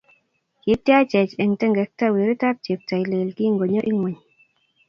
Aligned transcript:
Kityachech 0.61 1.33
eng 1.41 1.53
tengekto 1.61 2.05
weritab 2.15 2.55
cheptailel 2.65 3.29
kingonyo 3.37 3.81
ingweny 3.89 4.19